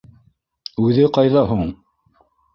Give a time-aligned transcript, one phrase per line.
[0.85, 1.63] Үҙе ҡайҙа һуң?